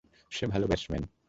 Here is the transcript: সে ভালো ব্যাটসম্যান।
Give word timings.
সে 0.31 0.45
ভালো 0.47 0.65
ব্যাটসম্যান। 0.67 1.03